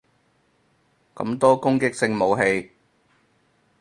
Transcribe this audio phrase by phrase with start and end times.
[1.13, 2.71] 咁多攻擊性武器